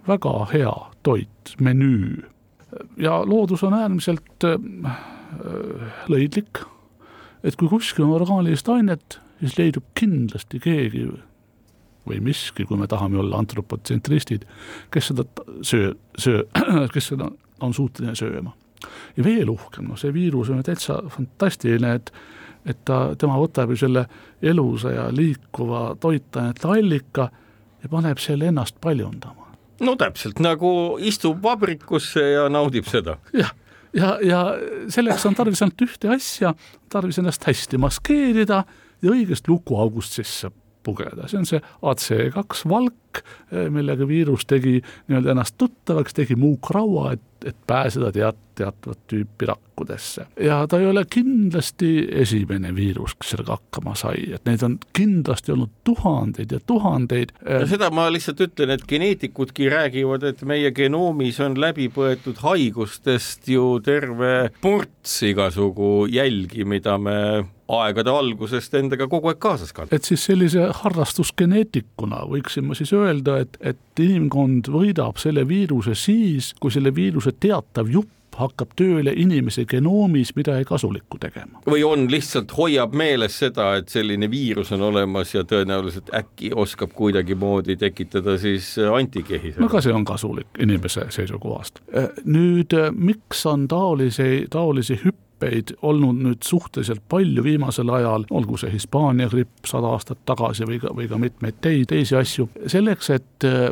[0.08, 2.22] väga hea toit, menüü.
[2.96, 5.00] ja loodus on äärmiselt äh,
[6.08, 6.64] lõidlik
[7.42, 11.06] et kui kuskil on orgaanilist ainet, siis leidub kindlasti keegi
[12.08, 14.46] või miski, kui me tahame olla antropotsentristid,
[14.90, 15.26] kes seda
[15.62, 16.42] söö, söö,
[16.94, 17.30] kes seda
[17.62, 18.54] on suuteline sööma.
[19.16, 22.12] ja veel uhkem, noh see viirus on täitsa fantastiline, et
[22.66, 24.04] et ta, tema võtab ju selle
[24.42, 27.28] elusa ja liikuva toitainete allika
[27.82, 29.48] ja paneb selle ennast paljundama.
[29.80, 33.18] no täpselt nagu istub vabrikusse ja naudib seda.
[33.32, 33.54] jah
[33.96, 34.40] ja, ja
[34.92, 36.54] selleks on tarvis ainult ühte asja,
[36.92, 38.64] tarvis ennast hästi maskeerida
[39.02, 40.52] ja õigest lukuaugust sisse
[40.82, 43.22] pugeda, see on see AC2 valk,
[43.72, 50.26] millega viirus tegi nii-öelda ennast tuttavaks, tegi muukraua, et et pääseda teat-, teatavat tüüpi rakkudesse.
[50.40, 55.52] ja ta ei ole kindlasti esimene viirus, kes sellega hakkama sai, et neid on kindlasti
[55.54, 57.32] olnud tuhandeid ja tuhandeid.
[57.48, 63.48] no seda ma lihtsalt ütlen, et geneetikudki räägivad, et meie genoomis on läbi põetud haigustest
[63.48, 67.18] ju terve ports igasugu jälgi, mida me
[67.80, 69.92] aegade algusest endaga kogu aeg kaasas kannab.
[69.92, 76.52] et siis sellise harrastusgeneetikuna võiksin ma siis öelda, et, et inimkond võidab selle viiruse siis,
[76.60, 81.60] kui selle viiruse teatav jupp hakkab tööle inimese genoomis midagi kasulikku tegema.
[81.68, 86.94] või on lihtsalt, hoiab meeles seda, et selline viirus on olemas ja tõenäoliselt äkki oskab
[86.96, 89.54] kuidagimoodi tekitada siis antikehi.
[89.58, 91.82] no ka see on kasulik inimese seisukohast.
[92.24, 98.70] nüüd miks on taolisi, taolisi hüppe gripeid olnud nüüd suhteliselt palju viimasel ajal, olgu see
[98.72, 103.46] Hispaania gripp sada aastat tagasi või ka, või ka mitmeid teisi, teisi asju, selleks, et
[103.46, 103.70] äh,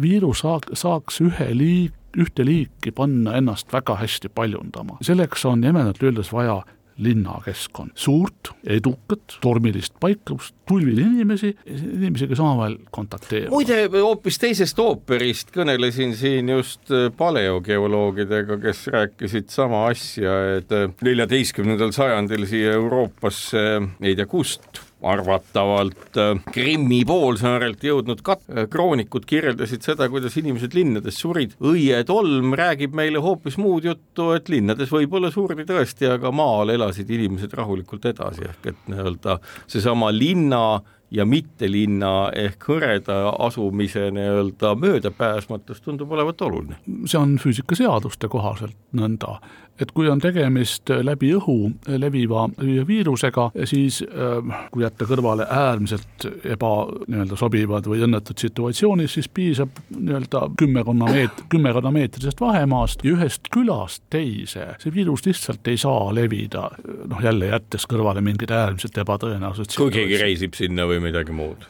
[0.00, 4.98] viirus saaks, saaks ühe liik, ühte liiki panna ennast väga hästi paljundama.
[5.00, 6.62] selleks on jämedalt öeldes vaja
[7.00, 13.54] linnakeskkond, suurt, edukat, tormilist paikavust, tulvil inimesi, kes omavahel kontakteeruvad.
[13.54, 20.90] muide, hoopis teisest ooperist kõnelesin siin just äh, paleogeoloogidega, kes rääkisid sama asja, et äh,
[21.06, 23.66] neljateistkümnendal sajandil siia Euroopasse
[24.00, 30.76] ei tea kust arvatavalt äh, Krimmi poolsaarelt jõudnud kat-, äh, kroonikud kirjeldasid seda, kuidas inimesed
[30.76, 31.56] linnades surid.
[31.60, 37.54] õietolm räägib meile hoopis muud juttu, et linnades võib-olla surdi tõesti, aga maal elasid inimesed
[37.56, 46.12] rahulikult edasi, ehk et nii-öelda seesama linna ja mittelinna ehk hõreda asumise nii-öelda möödapääsmatus tundub
[46.12, 46.76] olevat oluline.
[47.06, 49.38] see on füüsikaseaduste kohaselt nõnda,
[49.80, 51.56] et kui on tegemist läbi õhu
[52.00, 52.46] leviva
[52.86, 56.72] viirusega, siis äh, kui jätta kõrvale äärmiselt eba
[57.06, 63.50] nii-öelda sobivad või õnnetud situatsioonid, siis piisab nii-öelda kümmekonna meet-, kümmekonna meetrisest vahemaast ja ühest
[63.52, 66.68] külast teise, see viirus lihtsalt ei saa levida,
[67.10, 71.68] noh jälle jättes kõrvale mingid äärmiselt ebatõenäolised kui keegi reisib sinna või midagi muud?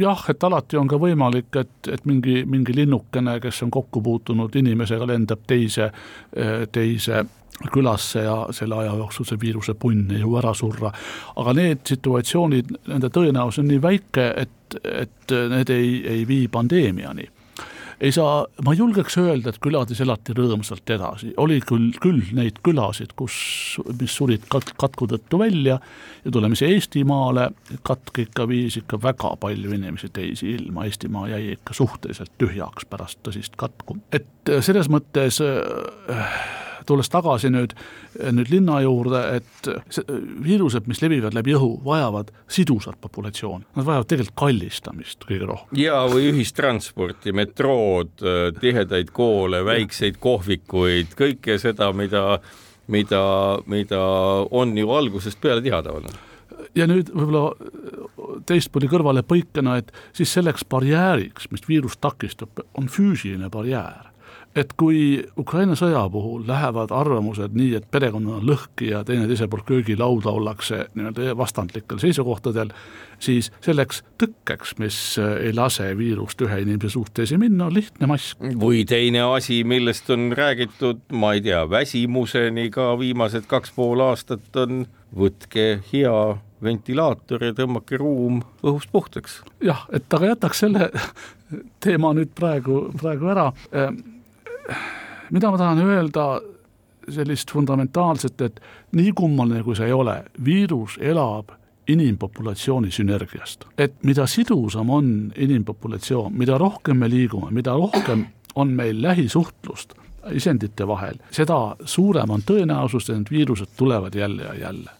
[0.00, 4.56] Jah, et alati on ka võimalik, et, et mingi, mingi linnukene, kes on kokku puutunud
[4.56, 5.90] inimesega, lendab teise,
[6.72, 7.24] teise
[7.72, 10.92] külasse ja selle aja jooksul see viiruse punn ei jõua ära surra.
[11.36, 17.28] aga need situatsioonid, nende tõenäosus on nii väike, et, et need ei, ei vii pandeemiani
[18.00, 23.12] ei saa, ma julgeks öelda, et külades elati rõõmsalt edasi, oli küll, küll neid külasid,
[23.18, 23.34] kus,
[24.00, 25.76] mis surid kat-, katku tõttu välja
[26.24, 27.50] ja tuleme siia Eestimaale,
[27.86, 33.20] katk ikka viis ikka väga palju inimesi teisi ilma, Eestimaa jäi ikka suhteliselt tühjaks pärast
[33.26, 36.42] tõsist katku, et selles mõttes äh,
[36.90, 37.74] tulles tagasi nüüd,
[38.34, 39.70] nüüd linna juurde, et
[40.44, 45.80] viirused, mis levivad läbi õhu, vajavad sidusat populatsiooni, nad vajavad tegelikult kallistamist kõige rohkem.
[45.80, 48.16] ja, või ühistransporti, metrood,
[48.60, 52.24] tihedaid koole, väikseid kohvikuid, kõike seda, mida,
[52.90, 53.22] mida,
[53.70, 54.02] mida
[54.50, 56.26] on ju algusest peale teada olnud.
[56.76, 63.50] Ja nüüd võib-olla teistpidi kõrvale põikena, et siis selleks barjääriks, mis viirust takistab, on füüsiline
[63.50, 64.09] barjäär
[64.56, 69.66] et kui Ukraina sõja puhul lähevad arvamused nii, et perekonnad on lõhki ja teineteise poolt
[69.68, 72.72] köögilauda ollakse nii-öelda vastandlikel seisukohtadel,
[73.22, 78.42] siis selleks tõkkeks, mis ei lase viirust ühe inimese suust teise minna, on lihtne mask.
[78.60, 84.56] või teine asi, millest on räägitud, ma ei tea, väsimuseni ka viimased kaks pool aastat
[84.58, 86.20] on, võtke hea
[86.62, 89.40] ventilaator ja tõmmake ruum õhust puhtaks.
[89.64, 90.90] jah, et aga jätaks selle
[91.82, 93.50] teema nüüd praegu, praegu ära
[95.30, 96.40] mida ma tahan öelda
[97.08, 98.60] sellist fundamentaalset, et
[98.92, 101.54] nii kummaline kui see ei ole, viirus elab
[101.90, 103.64] inimpopulatsiooni sünergiast.
[103.78, 109.94] et mida sidusam on inimpopulatsioon, mida rohkem me liigume, mida rohkem on meil lähisuhtlust
[110.32, 114.90] isendite vahel, seda suurem on tõenäosus, et need viirused tulevad jälle ja jälle.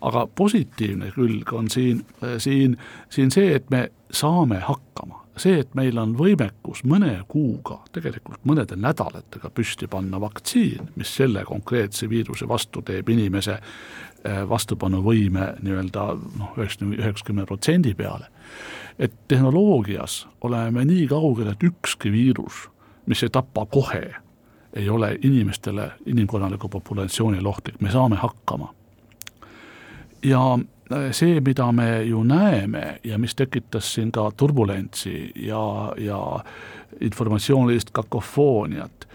[0.00, 2.04] aga positiivne külg on siin,
[2.38, 2.76] siin,
[3.10, 8.76] siin see, et me saame hakkama see, et meil on võimekus mõne kuuga, tegelikult mõnede
[8.78, 16.06] nädalatega püsti panna vaktsiin, mis selle konkreetse viiruse vastu teeb inimese eh, vastupanuvõime nii-öelda
[16.38, 18.30] noh, üheksakümne, üheksakümne protsendi peale.
[18.98, 22.68] et tehnoloogias oleme nii kaugel, et ükski viirus,
[23.06, 24.14] mis ei tapa kohe,
[24.74, 28.74] ei ole inimestele, inimkonnaliku populatsioonile ohtlik, me saame hakkama.
[30.24, 30.58] Ja
[31.12, 36.44] see, mida me ju näeme ja mis tekitas siin ka turbulentsi ja, ja
[37.00, 39.08] informatsioonilist kakofooniat,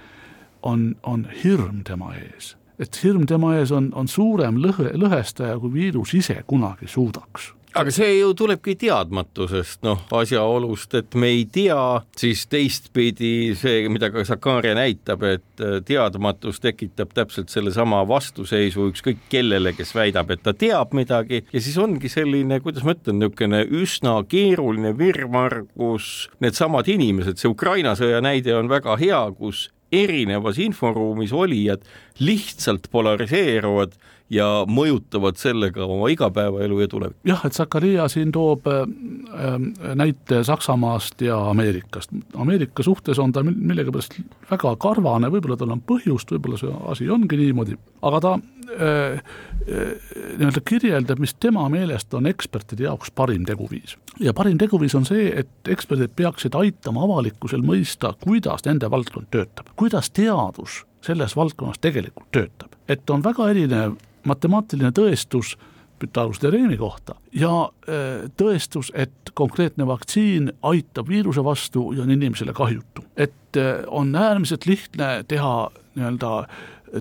[0.61, 2.57] on, on hirm tema ees.
[2.79, 7.91] et hirm tema ees on, on suurem lõhe, lõhestaja, kui viirus ise kunagi suudaks aga
[7.93, 11.77] see ju tulebki teadmatusest, noh, asjaolust, et me ei tea,
[12.17, 19.21] siis teistpidi see, mida ka Sakaria näitab, et äh, teadmatus tekitab täpselt sellesama vastuseisu ükskõik
[19.31, 21.43] kellele, kes väidab, et ta teab midagi.
[21.53, 27.51] Ja siis ongi selline, kuidas ma ütlen, niisugune üsna keeruline virvarr, kus needsamad inimesed, see
[27.51, 31.81] Ukraina sõja näide on väga hea, kus erinevas inforuumis olijad
[32.21, 33.95] lihtsalt polariseeruvad
[34.29, 37.21] ja mõjutavad sellega oma igapäevaelu ja tulevikku.
[37.27, 42.11] jah, et Zakaria siin toob äh, äh, näite Saksamaast ja Ameerikast.
[42.37, 44.19] Ameerika suhtes on ta millegipärast
[44.51, 48.83] väga karvane, võib-olla tal on põhjust, võib-olla see asi ongi niimoodi, aga ta äh,
[49.17, 49.95] äh,
[50.37, 53.97] nii-öelda kirjeldab, mis tema meelest on ekspertide jaoks parim teguviis.
[54.19, 59.73] ja parim teguviis on see, et eksperdid peaksid aitama avalikkusel mõista, kuidas nende valdkond töötab,
[59.75, 62.77] kuidas teadus selles valdkonnas tegelikult töötab.
[62.87, 65.55] et on väga erinev matemaatiline tõestus
[65.99, 73.03] Pythagorase kohta ja äh, tõestus, et konkreetne vaktsiin aitab viiruse vastu ja on inimesele kahjutu.
[73.17, 76.47] et äh, on äärmiselt lihtne teha nii-öelda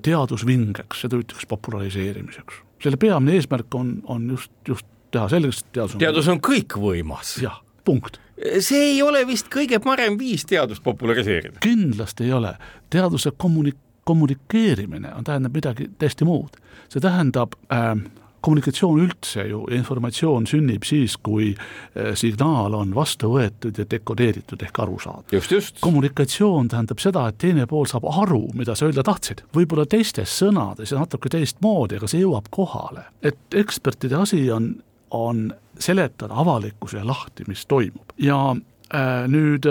[0.02, 2.62] teadusvingeks, seda ütleks populariseerimiseks.
[2.82, 7.36] selle peamine eesmärk on, on just, just teha selgeks, et teadus on teadus on kõikvõimas.
[7.42, 8.20] jah, punkt
[8.60, 11.58] see ei ole vist kõige parem viis teadust populariseerida.
[11.62, 12.54] kindlasti ei ole,
[12.90, 16.56] teaduse kommunik-, kommunikeerimine on, tähendab midagi täiesti muud.
[16.88, 17.92] see tähendab äh,
[18.40, 24.80] kommunikatsioon üldse ju informatsioon sünnib siis, kui äh, signaal on vastu võetud ja dekodeeritud ehk
[24.84, 25.32] aru saadud.
[25.32, 25.80] just, just.
[25.84, 29.44] kommunikatsioon tähendab seda, et teine pool saab aru, mida sa öelda tahtsid.
[29.56, 33.08] võib-olla teistes sõnades ja natuke teistmoodi, aga see jõuab kohale.
[33.22, 34.74] et ekspertide asi on,
[35.10, 39.66] on seletada avalikkusele lahti, mis toimub ja äh, nüüd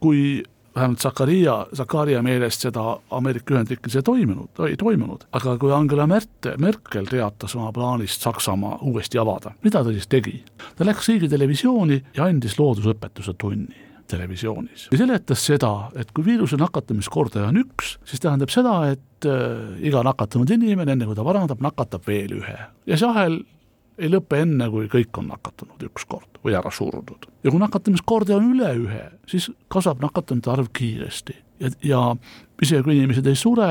[0.00, 0.42] kui
[0.74, 5.26] vähemalt Zakaria, Zakaria meelest seda Ameerika Ühendriikides ei toimunud, ei toimunud.
[5.32, 10.42] aga kui Angela Merkel, Merkel teatas oma plaanist Saksamaa uuesti avada, mida ta siis tegi?
[10.76, 17.48] ta läks riigitelevisiooni ja andis loodusõpetuse tunni televisioonis ja seletas seda, et kui viiruse nakatumiskordaja
[17.48, 22.06] on üks, siis tähendab seda, et äh, iga nakatunud inimene, enne kui ta parandab, nakatab
[22.06, 22.58] veel ühe
[22.90, 23.40] ja see ahel
[23.98, 27.28] ei lõpe enne, kui kõik on nakatunud ükskord või ära surdud.
[27.44, 32.02] ja kui nakatumiskordaja on üle ühe, siis kasvab nakatunute arv kiiresti ja, ja
[32.62, 33.68] isegi kui inimesed ei sure,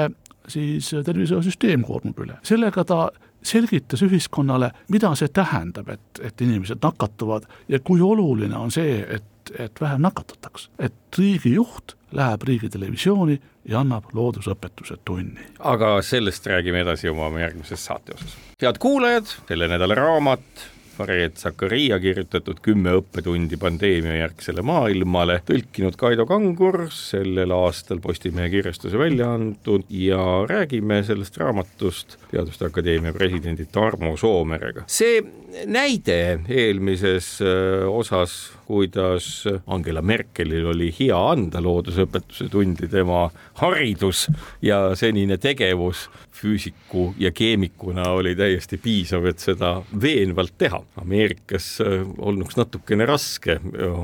[0.48, 2.40] siis tervishoiusüsteem koormub üle.
[2.44, 3.08] sellega ta
[3.44, 9.54] selgitas ühiskonnale, mida see tähendab, et, et inimesed nakatuvad ja kui oluline on see, et,
[9.60, 10.70] et vähem nakatataks.
[10.80, 15.50] et riigijuht läheb riigitelevisiooni ja annab loodusõpetuse tunni.
[15.60, 18.38] aga sellest räägime edasi oma järgmises saate osas.
[18.62, 26.84] head kuulajad, selle nädala raamat Fareed Zakaria kirjutatud Kümme õppetundi pandeemiajärgsele maailmale, tõlkinud Kaido Kangur,
[26.94, 34.86] sellel aastal Postimehe kirjastuse välja antud ja räägime sellest raamatust Teaduste Akadeemia presidendi Tarmo Soomerega.
[34.88, 35.24] see
[35.66, 43.28] näide eelmises äh, osas kuidas Angela Merkelil oli hea anda loodusõpetuse tundi, tema
[43.60, 44.28] haridus
[44.64, 50.82] ja senine tegevus füüsiku ja keemikuna oli täiesti piisav, et seda veenvalt teha.
[51.02, 53.60] Ameerikas äh, olnuks natukene raske,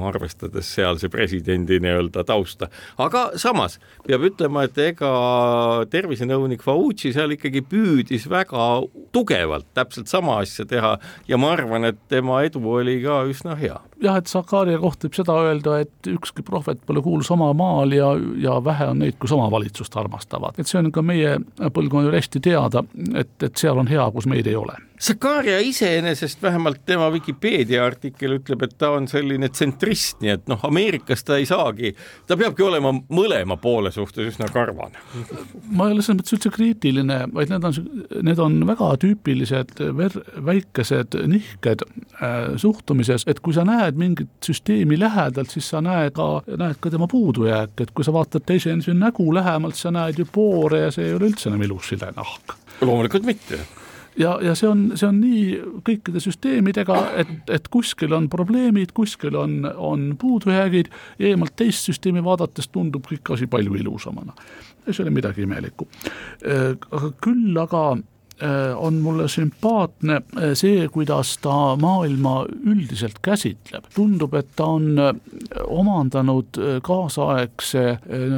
[0.06, 2.70] arvestades sealse presidendi nii-öelda tausta,
[3.02, 5.10] aga samas peab ütlema, et ega
[5.92, 8.70] tervisenõunik Fauci seal ikkagi püüdis väga
[9.16, 10.96] tugevalt täpselt sama asja teha
[11.28, 15.18] ja ma arvan, et tema edu oli ka üsna hea jah, et Sakaria kohta võib
[15.20, 19.34] seda öelda, et ükski prohvet pole kuulus oma maal ja, ja vähe on neid, kes
[19.36, 23.90] oma valitsust armastavad, et see on ka meie põlvkonnal hästi teada, et, et seal on
[23.92, 29.06] hea, kus meid ei ole Sakaria iseenesest, vähemalt tema Vikipeedia artikkel ütleb, et ta on
[29.08, 31.94] selline tsentrist, nii et noh, Ameerikas ta ei saagi,
[32.28, 35.00] ta peabki olema mõlema poole suhtes üsna karvane.
[35.72, 37.80] ma ei ole selles mõttes üldse kriitiline, vaid need on,
[38.28, 40.20] need on väga tüüpilised ver-,
[40.52, 46.30] väikesed nihked äh, suhtumises, et kui sa näed mingit süsteemi lähedalt, siis sa näed ka,
[46.60, 50.28] näed ka tema puudujääke, et kui sa vaatad teise inimese nägu lähemalt, sa näed ju
[50.32, 52.58] poore ja see ei ole üldse enam ilus silenahk.
[52.82, 53.60] loomulikult mitte
[54.20, 55.44] ja, ja see on, see on nii
[55.88, 60.92] kõikide süsteemidega, et, et kuskil on probleemid, kuskil on, on puudujäägid,
[61.30, 64.36] eemalt teist süsteemi vaadates tundub kõik asi palju ilusamana.
[64.86, 65.88] ja see ei ole midagi imelikku.
[66.46, 67.84] Äh, aga küll aga
[68.76, 73.84] on mulle sümpaatne äh, see, kuidas ta maailma üldiselt käsitleb.
[73.96, 75.14] tundub, et ta on äh,
[75.68, 77.84] omandanud kaasaegse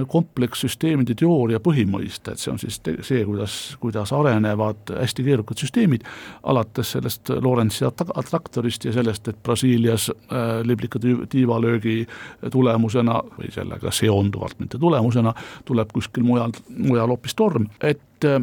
[0.08, 6.06] komplekssüsteemide teooria põhimõiste, et see on siis see, kuidas, kuidas arenevad hästi keerukad süsteemid,
[6.44, 10.10] alates sellest Lorentzi attraktorist ja sellest, et Brasiilias
[10.64, 12.06] liblika tiivalöögi
[12.52, 15.34] tulemusena või sellega seonduvalt, mitte tulemusena,
[15.66, 18.42] tuleb kuskil mujal, mujal hoopis torm, et Äh,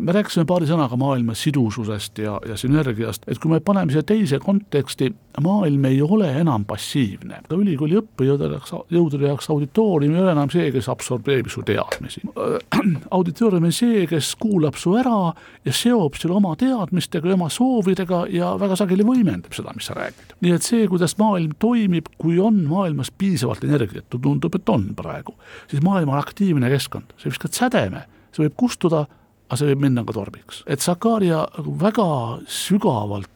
[0.00, 4.38] me rääkisime paari sõnaga maailma sidususest ja, ja sünergiast, et kui me paneme siia teise
[4.42, 5.10] konteksti,
[5.42, 7.40] maailm ei ole enam passiivne.
[7.48, 12.22] ka ülikooli õppejõudude jaoks, jõudude jaoks auditoorium ei ole enam see, kes absorbeerib su teadmisi.
[12.28, 12.88] Äh,
[13.18, 15.32] auditoorium on see, kes kuulab su ära
[15.66, 19.98] ja seob selle oma teadmistega ja oma soovidega ja väga sageli võimendab seda, mis sa
[19.98, 20.34] räägid.
[20.44, 25.34] nii et see, kuidas maailm toimib, kui on maailmas piisavalt energiat, tundub, et on praegu,
[25.70, 29.06] siis maailm on aktiivne keskkond, sa viskad sädeme, see võib kustuda
[29.48, 30.62] aga see võib minna ka tormiks.
[30.66, 31.46] et Sakaria
[31.80, 32.08] väga
[32.46, 33.30] sügavalt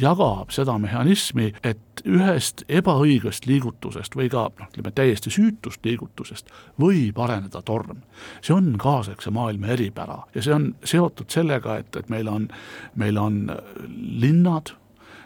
[0.00, 6.50] jagab seda mehhanismi, et ühest ebaõigest liigutusest või ka noh, ütleme täiesti süütust liigutusest
[6.80, 8.02] võib areneda torm.
[8.42, 12.48] see on kaasaegse maailma eripära ja see on seotud sellega, et, et meil on,
[12.94, 13.40] meil on
[14.20, 14.74] linnad,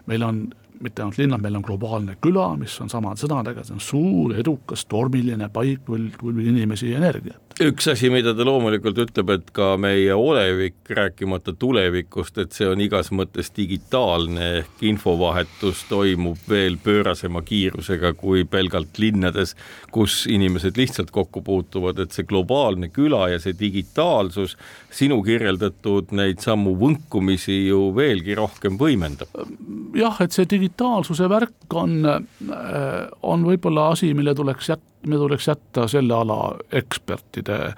[0.06, 0.44] meil on
[0.80, 4.86] mitte ainult linnad, meil on globaalne küla, mis on samade sõnadega, see on suur, edukas,
[4.88, 7.38] tormiline paik, küll inimesi ja energiat.
[7.60, 12.80] üks asi, mida ta loomulikult ütleb, et ka meie olevik, rääkimata tulevikust, et see on
[12.80, 19.52] igas mõttes digitaalne ehk infovahetus toimub veel pöörasema kiirusega kui pelgalt linnades,
[19.92, 24.56] kus inimesed lihtsalt kokku puutuvad, et see globaalne küla ja see digitaalsus
[24.88, 29.28] sinu kirjeldatud neid samu võnkumisi ju veelgi rohkem võimendab.
[29.94, 35.18] jah, et see digi-, digitaalsuse värk on, äh, on võib-olla asi, mille tuleks jät-, mille
[35.18, 37.74] tuleks jätta selle ala ekspertide äh,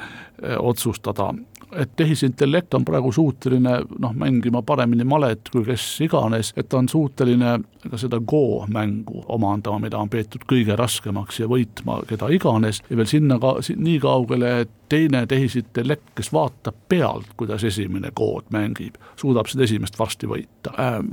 [0.59, 1.33] otsustada
[1.77, 6.89] et tehisintellekt on praegu suuteline noh, mängima paremini malet kui kes iganes, et ta on
[6.89, 7.57] suuteline
[7.91, 12.99] ka seda Go mängu omandama, mida on peetud kõige raskemaks ja võitma keda iganes ja
[12.99, 18.99] veel sinna ka nii kaugele, et teine tehisintellekt, kes vaatab pealt, kuidas esimene kood mängib,
[19.17, 20.75] suudab seda esimest varsti võita.
[20.83, 21.09] Ähm,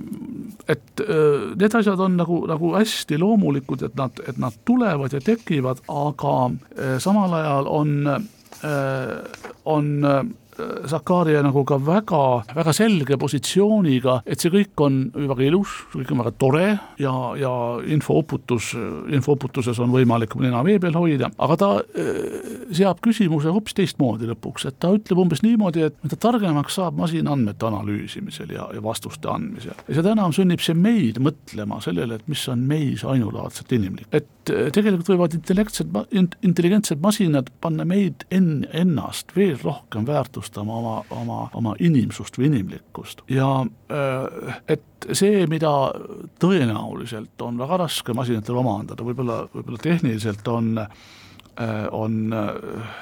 [0.67, 5.23] et äh, need asjad on nagu, nagu hästi loomulikud, et nad, et nad tulevad ja
[5.23, 9.89] tekivad, aga äh, samal ajal on, äh, on
[10.89, 12.21] Zakaria nagu ka väga,
[12.55, 16.65] väga selge positsiooniga, et see kõik on väga ilus, kõik on väga tore
[17.01, 17.53] ja, ja
[17.91, 18.71] infouputus,
[19.15, 22.19] infouputuses on võimalik nina vee peal hoida, aga ta äh,
[22.75, 27.29] seab küsimuse hoopis teistmoodi lõpuks, et ta ütleb umbes niimoodi, et mida targemaks saab masin
[27.31, 29.77] andmete analüüsimisel ja, ja vastuste andmisel.
[29.87, 34.09] ja seda enam sunnib see meid mõtlema sellele, et mis on meis ainulaadselt inimlik.
[34.11, 35.95] et äh, tegelikult võivad intellektsed,
[36.45, 42.47] intelligentsed masinad panna meid enn-, ennast veel rohkem väärtustama väärtustama oma, oma, oma inimsust või
[42.49, 45.93] inimlikkust ja äh, et see, mida
[46.39, 52.95] tõenäoliselt on väga raske masinatel omandada, võib-olla, võib-olla tehniliselt on, äh, on äh,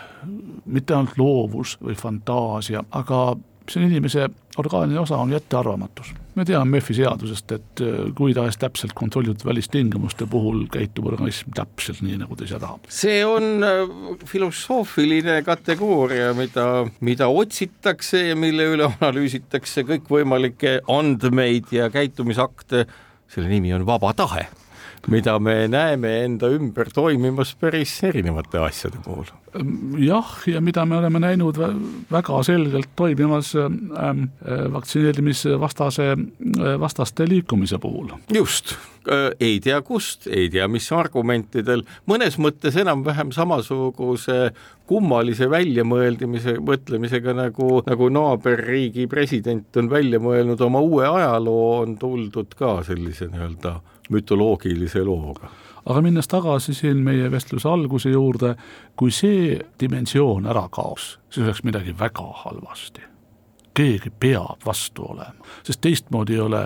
[0.66, 3.36] mitte ainult loovus või fantaasia, aga
[3.68, 6.14] see on inimese orgaaniline osa, on ettearvamatus.
[6.38, 12.04] Me teame MEF-i seadusest, et äh, kui tahes täpselt kontrollitud välistingimuste puhul käitub organism täpselt
[12.06, 12.86] nii, nagu ta ise tahab.
[12.94, 13.82] see on äh,
[14.30, 16.68] filosoofiline kategooria, mida,
[17.02, 22.86] mida otsitakse ja mille üle analüüsitakse kõikvõimalikke andmeid ja käitumisakte,
[23.28, 24.48] selle nimi on vaba tahe
[25.08, 29.30] mida me näeme enda ümber toimimas päris erinevate asjade puhul.
[30.02, 31.58] jah, ja mida me oleme näinud
[32.12, 34.28] väga selgelt toimimas ähm,
[34.74, 36.16] vaktsineerimisvastase,
[36.80, 38.12] vastaste liikumise puhul.
[38.34, 38.76] just,
[39.40, 44.52] ei tea kust, ei tea mis argumentidel, mõnes mõttes enam-vähem samasuguse
[44.88, 52.56] kummalise väljamõeldimise, mõtlemisega nagu, nagu naaberriigi president on välja mõelnud oma uue ajaloo, on tuldud
[52.60, 53.78] ka sellise nii-öelda
[54.10, 55.50] mütoloogilise looga.
[55.86, 58.56] Aga minnes tagasi siin meie vestluse alguse juurde,
[58.96, 63.02] kui see dimensioon ära kaoks, siis oleks midagi väga halvasti.
[63.78, 66.64] keegi peab vastu olema, sest teistmoodi ei ole,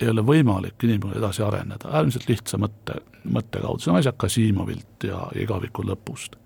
[0.00, 5.06] ei ole võimalik inimene edasi areneda, äärmiselt lihtsa mõtte, mõtte kaudu, see on asjad Kasimovilt
[5.06, 6.36] ja igaviku lõpust.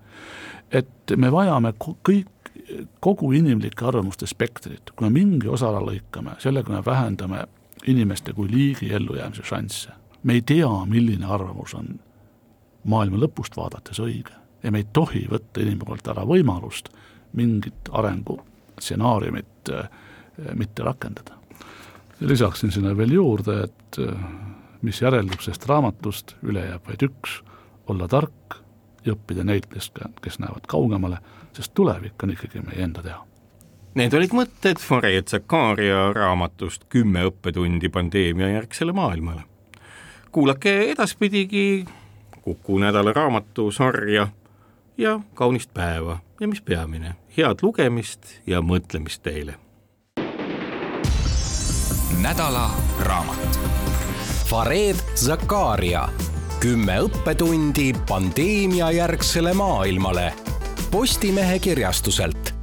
[0.70, 2.52] et me vajame kõik,
[3.00, 7.46] kogu inimlike arvamuste spektrit, kui me mingi osa ära lõikame, sellega me vähendame
[7.86, 11.96] inimeste kui liigi ellujäämise šansse me ei tea, milline arvamus on
[12.86, 14.34] maailma lõpust vaadates õige.
[14.62, 16.88] Ja me ei tohi võtta inimpoolt ära võimalust
[17.36, 19.88] mingit arengustsenaariumit äh,
[20.54, 21.36] mitte rakendada.
[22.20, 24.28] lisaksin sinna veel juurde, et äh,
[24.82, 27.40] mis järeldub sellest raamatust, üle jääb vaid üks,
[27.86, 28.60] olla tark
[29.04, 31.18] ja õppida neitest, kes näevad kaugemale,
[31.52, 33.22] sest tulevik on ikkagi meie enda teha.
[33.96, 39.46] Need olid mõtted Fareed Zakaria raamatust Kümme õppetundi pandeemia järgsele maailmale
[40.37, 41.84] kuulake edaspidigi
[42.43, 44.28] Kuku nädala raamatusarja
[44.99, 49.55] ja kaunist päeva ja mis peamine, head lugemist ja mõtlemist teile.
[52.22, 52.70] nädala
[53.01, 53.59] raamat.
[54.51, 56.09] Fareed Zakaria,
[56.61, 60.32] kümme õppetundi pandeemiajärgsele maailmale
[60.91, 62.55] Postimehe kirjastuselt